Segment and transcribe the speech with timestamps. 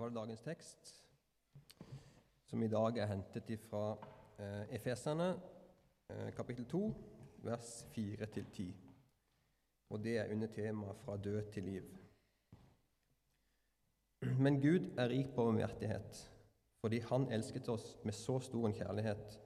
[0.00, 0.90] Da var det dagens tekst,
[2.48, 3.98] som i dag er hentet fra
[4.40, 5.26] eh, Efeserne
[6.08, 6.80] eh, kapittel 2,
[7.44, 8.70] vers 4-10.
[9.90, 11.90] Og det er under temaet 'Fra død til liv'.
[14.40, 16.32] Men Gud er rik på barmhjertighet.
[16.80, 19.40] Fordi Han elsket oss med så stor en kjærlighet,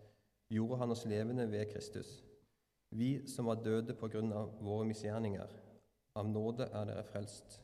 [0.51, 2.25] gjorde Han oss levende ved Kristus.
[2.91, 5.49] Vi som var døde på grunn av våre misgjerninger,
[6.15, 7.64] av nåde er dere frelst.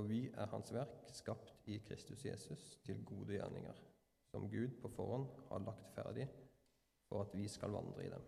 [0.00, 3.76] For vi er Hans verk, skapt i Kristus Jesus til gode gjerninger,
[4.32, 6.24] som Gud på forhånd har lagt ferdig
[7.04, 8.24] for at vi skal vandre i dem.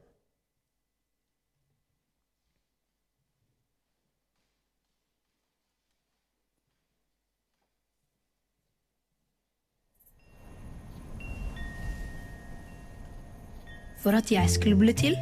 [14.05, 15.17] For at jeg skulle bli til,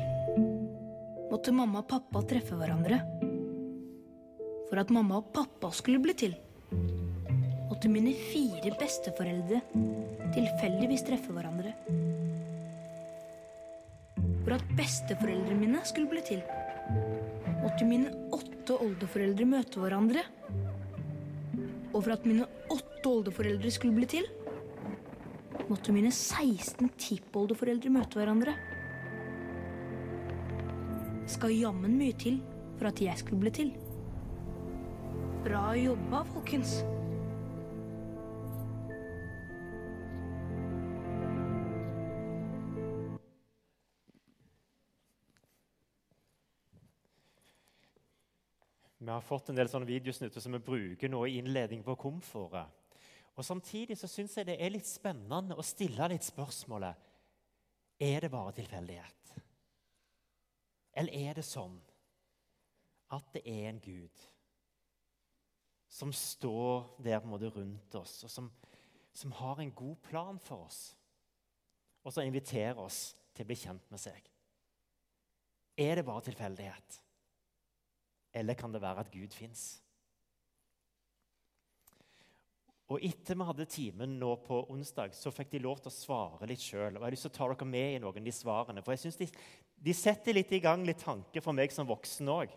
[1.31, 3.20] måtte mamma og pappa treffe hverandre.
[4.71, 6.37] For at mamma og pappa skulle bli til,
[7.67, 9.59] måtte mine fire besteforeldre
[10.31, 11.73] tilfeldigvis treffe hverandre.
[14.45, 16.45] For at besteforeldrene mine skulle bli til,
[17.65, 20.23] måtte mine åtte oldeforeldre møte hverandre.
[21.91, 24.31] Og for at mine åtte oldeforeldre skulle bli til,
[25.67, 28.55] måtte mine 16 tippoldeforeldre møte hverandre.
[31.27, 32.39] Skal jammen mye til
[32.79, 33.79] for at jeg skulle bli til.
[35.45, 36.83] Bra jobba, folkens.
[48.99, 52.69] Vi har fått en del sånne videosnutter som vi bruker nå i innledning på komforet.
[53.33, 57.09] Og Samtidig så syns jeg det er litt spennende å stille litt spørsmålet
[57.97, 59.33] Er det bare tilfeldighet?
[61.00, 61.81] Eller er det sånn
[63.17, 64.29] at det er en Gud
[65.91, 68.49] som står der på en måte rundt oss, og som,
[69.12, 70.81] som har en god plan for oss,
[72.06, 74.31] og som inviterer oss til å bli kjent med seg?
[75.81, 77.00] Er det bare tilfeldighet?
[78.37, 79.81] Eller kan det være at Gud fins?
[82.91, 86.49] Og Etter vi hadde timen nå på onsdag, så fikk de lov til å svare
[86.50, 86.97] litt sjøl.
[86.97, 89.05] Jeg har lyst til å ta dere med i noen av de svarene, for jeg
[89.05, 89.29] synes de,
[89.87, 92.55] de setter litt i gang litt tanke for meg som voksen òg.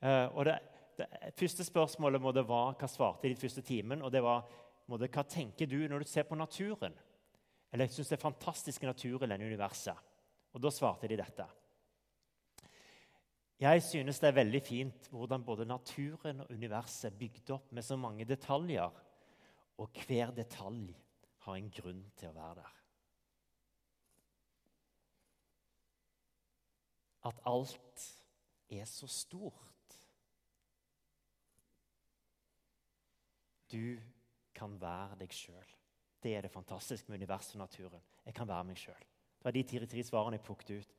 [0.00, 0.56] Uh, og det,
[1.00, 4.44] det, første spørsmålet må det var, hva svarte de den første timen, og det var
[5.00, 6.94] det, hva tenker du når du ser på naturen?
[7.70, 10.06] Eller jeg syns det er fantastisk natur i universet.
[10.50, 11.46] Og da svarte de dette.
[13.60, 17.84] Jeg synes det er veldig fint hvordan både naturen og universet er bygd opp med
[17.84, 18.90] så mange detaljer,
[19.80, 20.94] og hver detalj
[21.44, 22.78] har en grunn til å være der.
[27.30, 28.06] At alt
[28.72, 29.69] er så stort.
[33.70, 34.00] Du
[34.54, 35.76] kan være deg sjøl.
[36.20, 38.02] Det er det fantastiske med universet og naturen.
[38.26, 39.06] Jeg kan være meg sjøl.
[39.40, 40.96] Det var de tre, svarene jeg plukket ut.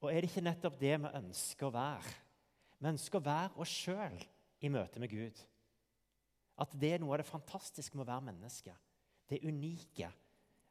[0.00, 2.14] Og er det ikke nettopp det vi ønsker å være?
[2.80, 4.16] Vi ønsker å være oss sjøl
[4.64, 5.42] i møte med Gud.
[6.60, 8.74] At det er noe av det fantastiske med å være menneske.
[9.28, 10.08] Det unike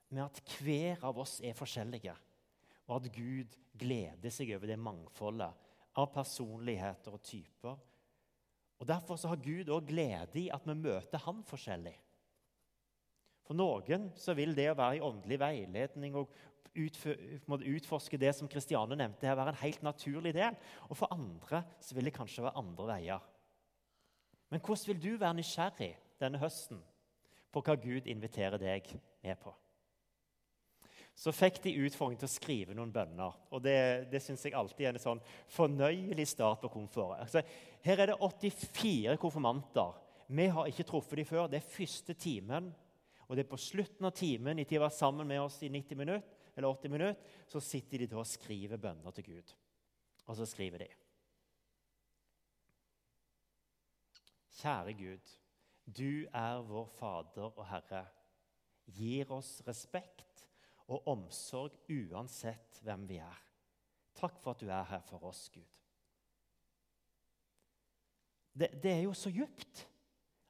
[0.09, 2.16] med at hver av oss er forskjellige.
[2.90, 5.67] Og at Gud gleder seg over det mangfoldet
[6.00, 7.78] av personligheter og typer
[8.79, 11.95] og Derfor så har Gud òg glede i at vi møter Han forskjellig.
[13.44, 16.31] For noen så vil det å være i åndelig veiledning og
[16.78, 20.55] utforske det som Kristiane nevnte, her være en helt naturlig del.
[20.87, 23.26] Og for andre så vil det kanskje være andre veier.
[24.49, 25.91] Men hvordan vil du være nysgjerrig
[26.22, 26.79] denne høsten
[27.49, 28.85] på hva Gud inviterer deg
[29.26, 29.53] med på?
[31.19, 33.33] Så fikk de utfordringen til å skrive noen bønner.
[33.51, 33.79] Og Det,
[34.11, 37.17] det syns jeg alltid er en sånn fornøyelig start på komfort.
[37.19, 37.41] Altså,
[37.83, 39.97] her er det 84 konfirmanter.
[40.31, 41.49] Vi har ikke truffet dem før.
[41.51, 42.69] Det er første timen.
[43.27, 45.99] Og det er på slutten av timen, etter de var sammen med oss i 90
[45.99, 46.23] minutter,
[46.55, 49.53] eller 80 minutter, så sitter de da og skriver bønner til Gud.
[50.25, 50.89] Og så skriver de
[54.59, 55.35] Kjære Gud,
[55.85, 58.01] du er vår Fader og Herre.
[58.89, 60.28] Gir oss respekt
[60.90, 63.41] og omsorg uansett hvem vi er.
[64.18, 65.68] Takk for at du er her for oss, Gud.
[68.59, 69.86] Det, det er jo så djupt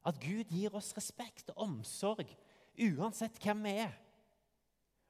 [0.08, 2.30] at Gud gir oss respekt og omsorg
[2.80, 3.98] uansett hvem vi er.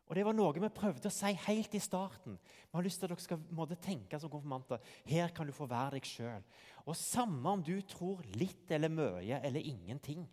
[0.10, 2.40] Og Det var noe vi prøvde å si helt i starten.
[2.42, 4.82] Vi har lyst til at dere skal måtte tenke som konfirmanter.
[5.06, 6.46] Her kan du få være deg sjøl.
[6.90, 10.26] Og samme om du tror litt eller mye eller ingenting,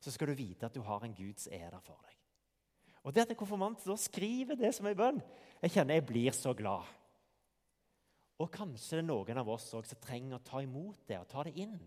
[0.00, 2.16] så skal du vite at du har en Gud som er der for deg.
[3.06, 5.20] Og det at en konfirmant da skriver det som er bønn
[5.62, 6.88] Jeg kjenner jeg blir så glad.
[8.42, 11.30] Og kanskje det er noen av oss også som trenger å ta imot det og
[11.30, 11.78] ta det inn.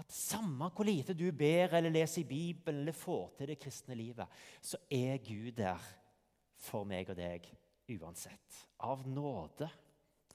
[0.00, 3.94] At samme hvor lite du ber eller leser i Bibelen eller får til det kristne
[3.98, 4.26] livet,
[4.62, 5.84] så er Gud der
[6.60, 7.46] for meg og deg
[8.00, 8.64] uansett.
[8.86, 9.68] Av nåde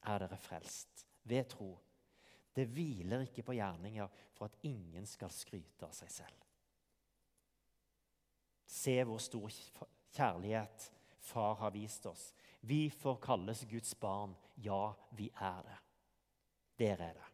[0.05, 1.71] er dere frelst, ved tro.
[2.55, 6.45] Det hviler ikke på gjerninger for at ingen skal skryte av seg selv.
[8.65, 9.49] Se hvor stor
[10.15, 10.91] kjærlighet
[11.25, 12.33] Far har vist oss.
[12.61, 14.35] Vi får kalles Guds barn.
[14.57, 15.77] Ja, vi er det.
[16.79, 17.31] Der er det.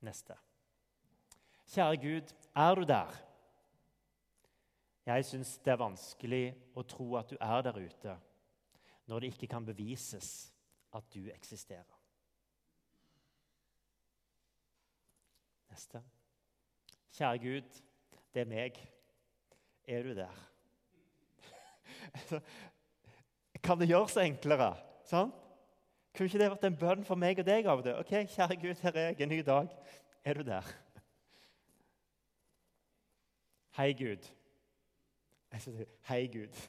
[0.00, 0.34] Neste.
[1.66, 3.14] Kjære Gud, er du der?
[5.06, 6.44] Jeg syns det er vanskelig
[6.74, 8.16] å tro at du er der ute
[9.06, 10.30] når det ikke kan bevises
[10.96, 12.00] at du eksisterer.
[15.70, 16.02] Neste.
[17.12, 17.80] Kjære Gud,
[18.34, 18.93] det er meg.
[19.86, 20.50] Er du der?
[23.64, 24.70] kan det gjøres enklere?
[25.04, 25.32] Sånn?
[26.14, 27.96] Kunne ikke det vært en bønn for meg og deg av det?
[28.00, 29.68] Ok, kjære Gud, her er jeg, en ny dag.
[30.24, 30.68] Er du der?
[33.76, 34.28] Hei, Gud.
[36.08, 36.60] Hei, Gud.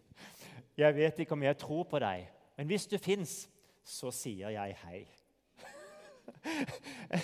[0.78, 2.26] Jeg vet ikke om jeg tror på deg,
[2.58, 3.46] men hvis du fins,
[3.86, 5.06] så sier jeg hei.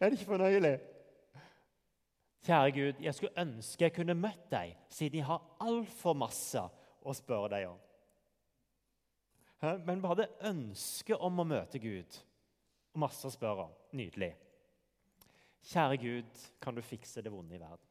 [0.00, 0.78] er det ikke fornøyelig?
[2.46, 6.62] Kjære Gud, jeg skulle ønske jeg kunne møtt deg, siden jeg har altfor masse
[7.02, 7.80] å spørre deg om.
[9.86, 12.20] Men bare det ønsket om å møte Gud
[12.94, 13.74] og masse å spørre om.
[13.98, 14.30] Nydelig.
[15.68, 17.88] Kjære Gud, kan du fikse det vonde i verden?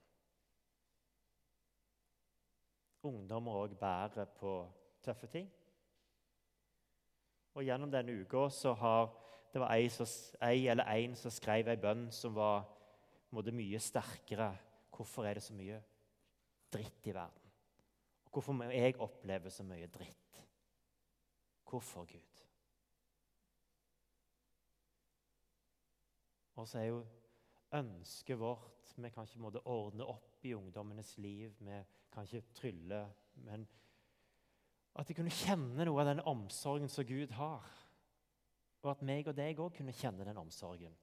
[3.07, 4.67] ungdommer òg bærer på
[5.03, 5.47] tøffe ting.
[7.55, 9.09] Og Gjennom denne uka så har
[9.53, 10.07] det var ei, som,
[10.43, 12.67] ei eller en som skrev ei bønn som var
[13.35, 14.51] måtte, mye sterkere.
[14.93, 15.77] Hvorfor er det så mye
[16.73, 17.53] dritt i verden?
[18.25, 20.41] Og Hvorfor må jeg oppleve så mye dritt?
[21.67, 22.43] Hvorfor, Gud?
[26.57, 27.05] Og så er jo
[27.77, 31.53] ønsket vårt Vi kan ikke måtte ordne opp i ungdommenes liv.
[31.59, 33.67] vi kan ikke trylle, men
[34.95, 37.67] at de kunne kjenne noe av den omsorgen som Gud har.
[38.81, 40.95] Og at meg og deg òg kunne kjenne den omsorgen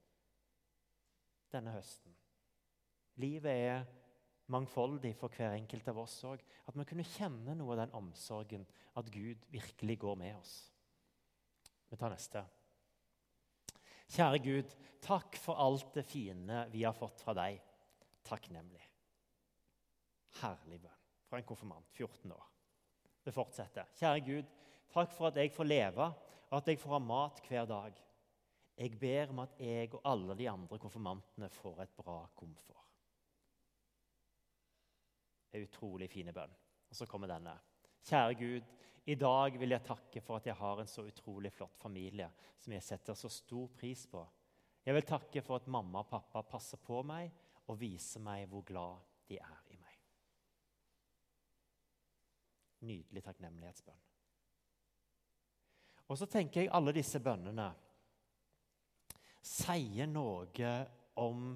[1.53, 2.14] denne høsten.
[3.21, 3.85] Livet er
[4.51, 6.41] mangfoldig for hver enkelt av oss òg.
[6.67, 8.65] At vi kunne kjenne noe av den omsorgen,
[8.95, 10.55] at Gud virkelig går med oss.
[11.89, 12.43] Vi tar neste.
[14.15, 17.57] Kjære Gud, takk for alt det fine vi har fått fra deg.
[18.25, 18.83] Takknemlig.
[20.41, 22.47] Herlig bønn fra en konfirmant, 14 år.
[23.25, 23.89] Det fortsetter.
[23.97, 24.51] Kjære Gud,
[24.93, 26.09] takk for at jeg får leve,
[26.51, 28.01] og at jeg får ha mat hver dag.
[28.75, 32.84] Jeg ber om at jeg og alle de andre konfirmantene får et bra komfort.
[35.55, 36.51] Er utrolig fine bønn.
[36.91, 37.53] Og så kommer denne.
[38.05, 38.73] Kjære Gud,
[39.05, 42.27] i dag vil jeg takke for at jeg har en så utrolig flott familie
[42.59, 44.23] som jeg setter så stor pris på.
[44.85, 47.31] Jeg vil takke for at mamma og pappa passer på meg
[47.69, 49.95] og viser meg hvor glad de er i meg.
[52.85, 54.03] Nydelig takknemlighetsbønn.
[56.05, 57.71] Og så tenker jeg alle disse bønnene
[59.45, 60.73] sier noe
[61.21, 61.47] om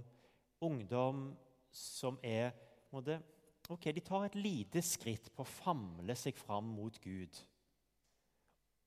[0.65, 1.27] ungdom
[1.73, 2.53] som er
[2.93, 3.19] måtte,
[3.69, 7.39] ok, De tar et lite skritt på å famle seg fram mot Gud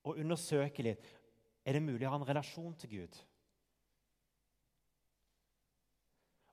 [0.02, 1.10] og undersøke litt
[1.62, 3.18] er det mulig å ha en relasjon til Gud.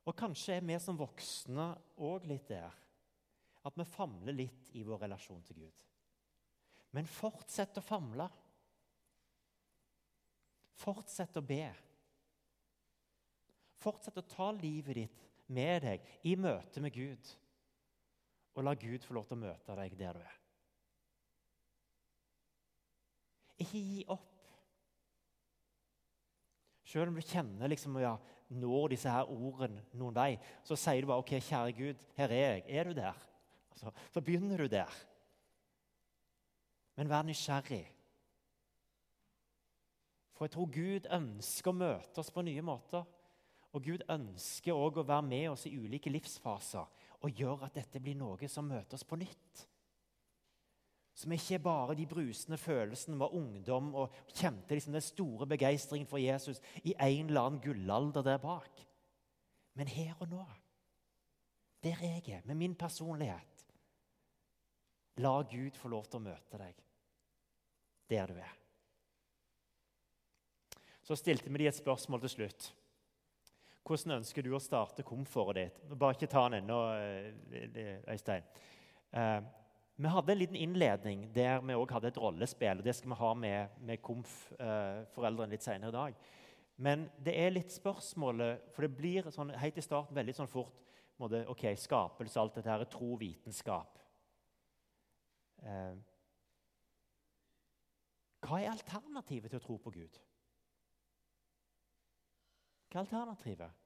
[0.06, 1.66] Og kanskje er vi som voksne
[2.06, 2.70] òg litt der
[3.66, 5.82] at vi famler litt i vår relasjon til Gud.
[6.96, 8.26] Men fortsett å famle.
[10.80, 11.66] Fortsett å be.
[13.82, 17.34] Fortsett å ta livet ditt med deg i møte med Gud.
[18.54, 20.36] Og la Gud få lov til å møte deg der du er.
[23.60, 24.26] Ikke gi opp.
[26.90, 28.16] Selv om du kjenner liksom, ja,
[28.50, 30.32] når disse her ordene noen vei,
[30.66, 32.64] så sier du bare OK, kjære Gud, her er jeg.
[32.66, 33.20] Er du der?
[33.78, 34.96] Så, så begynner du der.
[36.98, 37.84] Men vær nysgjerrig.
[40.34, 43.06] For jeg tror Gud ønsker å møte oss på nye måter.
[43.70, 46.88] Og Gud ønsker òg å være med oss i ulike livsfaser
[47.20, 49.66] og gjør at dette blir noe som møter oss på nytt.
[51.20, 56.08] Som ikke er bare de brusende følelsene var ungdom og kjente liksom den store begeistringen
[56.08, 58.80] for Jesus i en eller annen gullalder der bak.
[59.76, 60.46] Men her og nå,
[61.84, 63.66] der jeg er, med min personlighet,
[65.20, 66.80] La Gud få lov til å møte deg
[68.10, 68.56] der du er.
[71.04, 72.70] Så stilte vi de et spørsmål til slutt.
[73.86, 75.98] Hvordan ønsker du å starte komfortet ditt?
[75.98, 78.44] Bare ikke ta den ennå, eh, Øystein.
[79.12, 79.40] Eh,
[80.00, 82.78] vi hadde en liten innledning der vi også hadde et rollespill.
[82.78, 86.14] og Det skal vi ha med, med KOMF-foreldrene eh, litt senere i dag.
[86.76, 90.78] Men det er litt spørsmålet For det blir sånn, helt i starten veldig sånn fort
[91.20, 93.98] måtte, ok, Skapelse, alt dette her, tro, vitenskap.
[95.60, 95.98] Eh,
[98.40, 100.20] hva er alternativet til å tro på Gud?
[102.90, 103.78] Hva er alternativet?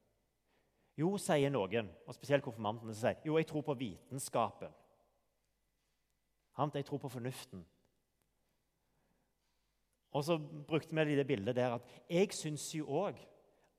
[0.97, 4.73] Jo, sier noen, og spesielt konfirmantene, sier jo, jeg tror på vitenskapen.
[6.55, 7.65] Jeg tror på fornuften.
[10.15, 13.19] Og så brukte vi det bildet der at jeg syns jo òg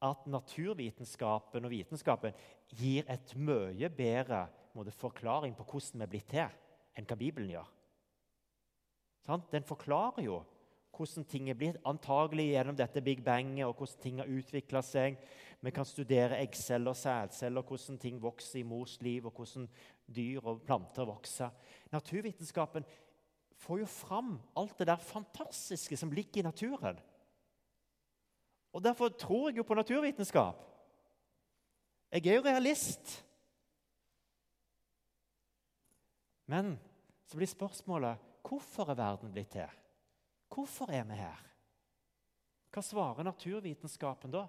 [0.03, 2.35] at naturvitenskapen og vitenskapen
[2.75, 6.57] gir et mye bedre måte, forklaring på hvordan vi er blitt til,
[6.99, 7.71] enn hva Bibelen gjør.
[9.53, 10.41] Den forklarer jo
[10.95, 15.17] hvordan ting er blitt, antagelig gjennom dette Big Banget, og hvordan ting har utvikla seg.
[15.61, 19.67] Vi kan studere eggceller, sædceller, hvordan ting vokser i mors liv, og hvordan
[20.15, 21.51] dyr og planter vokser.
[21.93, 22.85] Naturvitenskapen
[23.57, 26.99] får jo fram alt det der fantastiske som ligger i naturen.
[28.75, 30.59] Og Derfor tror jeg jo på naturvitenskap.
[32.11, 33.25] Jeg er jo realist.
[36.45, 36.75] Men
[37.25, 39.71] så blir spørsmålet hvorfor er verden blitt til?
[40.55, 41.41] Hvorfor er vi her?
[42.71, 44.45] Hva svarer naturvitenskapen da?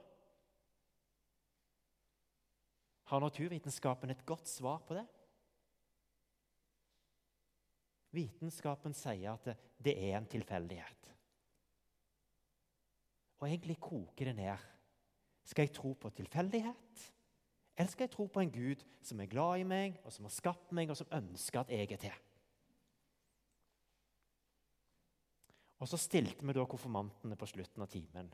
[3.11, 5.05] Har naturvitenskapen et godt svar på det?
[8.15, 9.51] Vitenskapen sier at
[9.83, 11.11] det, er en tilfeldighet.
[13.43, 14.71] Og egentlig koker det ned.
[15.47, 17.03] Skal jeg tro på tilfeldighet?
[17.77, 20.35] Eller skal jeg tro på en Gud som er glad i meg, og som har
[20.35, 22.23] skapt meg, og som ønsker at jeg er til?
[25.79, 28.31] Og Så stilte vi da konfirmantene på slutten av timen.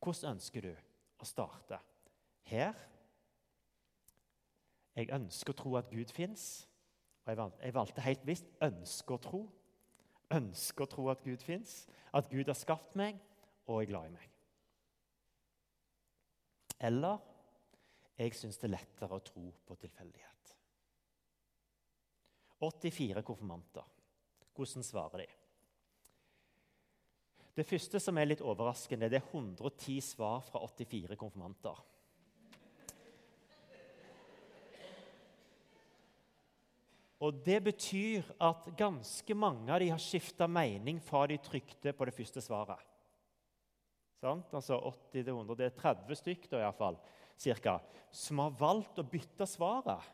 [0.00, 0.72] Hvordan ønsker du
[1.20, 1.80] å starte?
[2.46, 2.76] Her.
[4.96, 6.66] Jeg ønsker å tro at Gud fins.
[7.26, 9.42] Og jeg valgte helt visst ønsker å tro.
[10.32, 11.84] Ønsker å tro at Gud fins,
[12.14, 13.18] at Gud har skapt meg
[13.66, 14.30] og er glad i meg.
[16.88, 17.20] Eller
[18.18, 20.52] jeg syns det er lettere å tro på tilfeldighet.
[22.58, 23.84] 84 konfirmanter.
[24.56, 25.28] Hvordan svarer de?
[27.56, 31.78] Det første som er litt overraskende, det er 110 svar fra 84 konfirmanter.
[37.24, 42.04] Og Det betyr at ganske mange av de har skifta mening fra de trykte på
[42.04, 42.82] det første svaret.
[44.20, 44.52] Sant?
[44.52, 47.00] Altså 80 til 100, Det er 30 stykk da, i hvert fall,
[47.40, 47.78] cirka,
[48.12, 50.12] som har valgt å bytte svaret.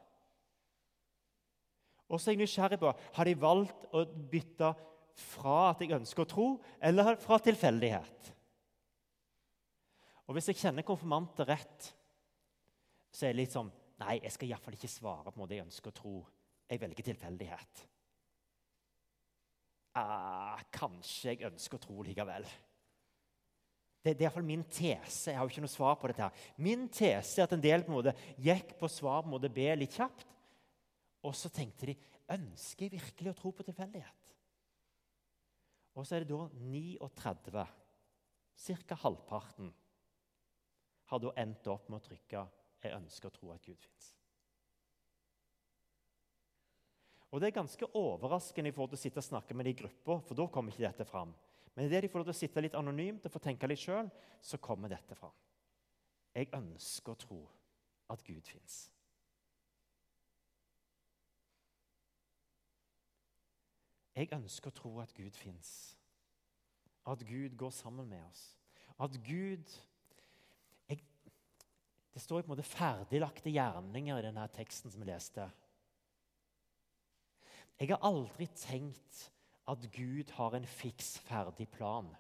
[2.06, 4.74] Og så er jeg nysgjerrig på har de valgt å bytte
[5.18, 6.46] fra at jeg ønsker å tro,
[6.80, 8.32] eller fra tilfeldighet.
[10.28, 11.88] Og Hvis jeg kjenner konfirmanter rett,
[13.12, 15.92] så er det litt sånn Nei, jeg skal iallfall ikke svare på det jeg ønsker
[15.92, 16.12] å tro.
[16.66, 17.82] Jeg velger tilfeldighet.
[20.00, 22.48] Ah, kanskje jeg ønsker å tro likevel.
[24.02, 25.30] Det, det er iallfall min tese.
[25.30, 26.26] Jeg har jo ikke noe svar på dette.
[26.26, 26.48] her.
[26.66, 29.52] Min tese er at en del på en måte gikk på svar på en måte
[29.54, 30.26] B litt kjapt.
[31.22, 31.98] Og så tenkte de
[32.34, 34.21] ønsker jeg virkelig å tro på tilfeldighet.
[35.94, 37.66] Og så er det da 39,
[38.56, 38.98] ca.
[39.04, 39.72] halvparten,
[41.12, 42.48] har da endt opp med å trykke
[42.82, 44.14] 'Jeg ønsker å tro at Gud fins'.
[47.32, 49.74] Og Det er ganske overraskende i forhold til å sitte og snakke med de i
[49.74, 51.34] gruppa, for da kommer ikke dette fram.
[51.74, 54.10] Men idet de får lov til å sitte litt anonymt og få tenke litt sjøl,
[54.40, 55.32] så kommer dette fram.
[56.34, 57.48] Jeg ønsker å tro
[58.10, 58.91] at Gud fins.
[64.16, 65.70] Jeg ønsker å tro at Gud fins.
[67.08, 68.42] At Gud går sammen med oss.
[69.00, 69.72] At Gud
[70.88, 71.00] jeg,
[72.12, 75.48] Det står på en måte ferdiglagte gjerninger i denne teksten som vi leste.
[77.80, 79.22] Jeg har aldri tenkt
[79.66, 82.10] at Gud har en fiks, ferdig plan,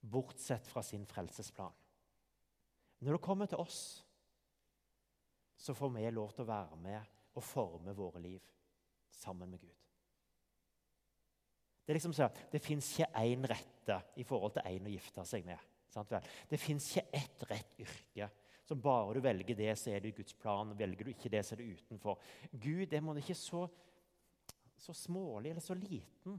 [0.00, 1.74] bortsett fra sin frelsesplan.
[2.98, 3.80] Når det kommer til oss,
[5.58, 8.42] så får vi lov til å være med og forme våre liv
[9.10, 9.87] sammen med Gud.
[11.88, 15.22] Det er liksom så, det fins ikke én rette i forhold til én å gifte
[15.24, 15.62] seg med.
[16.50, 18.28] Det fins ikke ett rett yrke.
[18.68, 20.74] Så bare du velger det, så er det Guds plan.
[20.76, 22.20] Velger du ikke det, så er det utenfor.
[22.52, 23.62] Gud er ikke så,
[24.76, 26.36] så smålig eller så liten.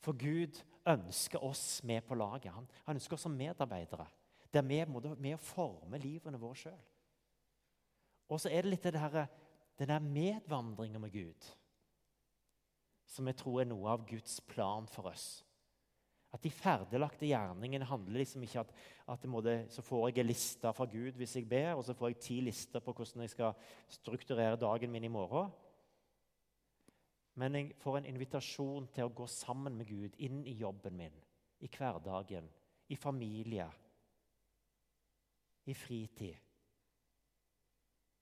[0.00, 2.48] For Gud ønsker oss med på laget.
[2.56, 4.08] Han, han ønsker oss som medarbeidere.
[4.52, 6.84] Der vi er med å forme livene våre sjøl.
[8.32, 9.26] Og så er det litt det her,
[9.76, 11.52] den der medvandringa med Gud.
[13.12, 15.42] Som jeg tror er noe av Guds plan for oss.
[16.32, 18.70] At de ferdiglagte gjerningene handler liksom ikke at,
[19.12, 22.14] at måtte, så får jeg en liste fra Gud hvis jeg ber, og så får
[22.14, 23.52] jeg ti lister på hvordan jeg skal
[23.92, 25.52] strukturere dagen min i morgen.
[27.36, 31.20] Men jeg får en invitasjon til å gå sammen med Gud inn i jobben min,
[31.60, 32.48] i hverdagen,
[32.88, 33.68] i familie,
[35.68, 36.40] i fritid.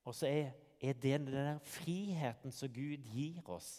[0.07, 3.79] Og så er, er det den der friheten som Gud gir oss,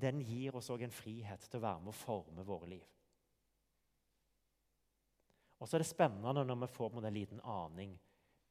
[0.00, 2.86] den gir oss òg en frihet til å være med å forme våre liv.
[5.58, 7.96] Og så er det spennende når vi får en liten aning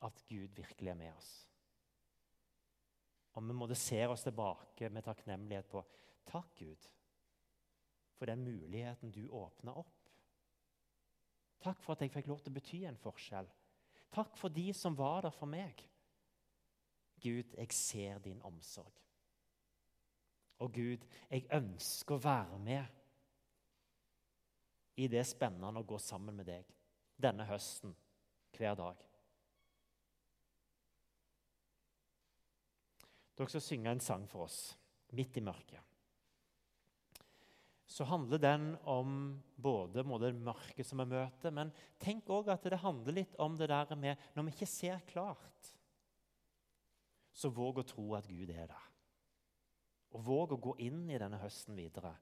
[0.03, 1.29] at Gud virkelig er med oss.
[3.37, 5.83] Og vi måtte se oss tilbake med takknemlighet på
[6.27, 6.87] Takk, Gud,
[8.17, 9.93] for den muligheten du åpna opp.
[11.63, 13.47] Takk for at jeg fikk lov til å bety en forskjell.
[14.13, 15.79] Takk for de som var der for meg.
[17.23, 19.06] Gud, jeg ser din omsorg.
[20.59, 22.85] Og Gud, jeg ønsker å være med
[24.97, 26.65] i det spennende å gå sammen med deg
[27.21, 27.93] denne høsten
[28.57, 29.03] hver dag.
[33.37, 34.77] Dere skal synge en sang for oss,
[35.13, 35.85] 'Midt i mørket'.
[37.85, 42.81] Så handler den om både det mørket som vi møter, men tenk òg at det
[42.81, 45.71] handler litt om det der med når vi ikke ser klart,
[47.31, 48.86] så våg å tro at Gud er der.
[50.17, 52.15] Og våg å gå inn i denne høsten videre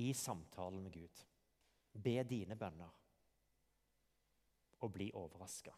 [0.00, 1.22] i samtalen med Gud.
[1.92, 2.94] Be dine bønner
[4.82, 5.74] og bli overraska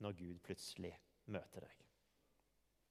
[0.00, 0.94] når Gud plutselig
[1.28, 1.89] møter deg.